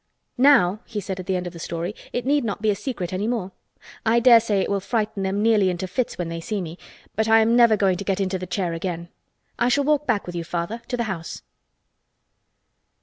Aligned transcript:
"Now," 0.39 0.79
he 0.85 0.99
said 0.99 1.19
at 1.19 1.27
the 1.27 1.35
end 1.35 1.45
of 1.45 1.53
the 1.53 1.59
story, 1.59 1.93
"it 2.11 2.25
need 2.25 2.43
not 2.43 2.59
be 2.59 2.71
a 2.71 2.75
secret 2.75 3.13
any 3.13 3.27
more. 3.27 3.51
I 4.03 4.19
dare 4.19 4.39
say 4.39 4.59
it 4.61 4.67
will 4.71 4.79
frighten 4.79 5.21
them 5.21 5.43
nearly 5.43 5.69
into 5.69 5.85
fits 5.87 6.17
when 6.17 6.27
they 6.27 6.41
see 6.41 6.59
me—but 6.59 7.27
I 7.27 7.39
am 7.39 7.55
never 7.55 7.77
going 7.77 7.97
to 7.97 8.03
get 8.03 8.19
into 8.19 8.39
the 8.39 8.47
chair 8.47 8.73
again. 8.73 9.09
I 9.59 9.69
shall 9.69 9.83
walk 9.83 10.07
back 10.07 10.25
with 10.25 10.35
you, 10.35 10.43
Father—to 10.43 10.97
the 10.97 11.03
house." 11.03 11.43